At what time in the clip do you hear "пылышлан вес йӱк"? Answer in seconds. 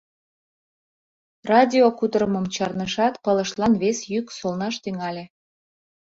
3.23-4.27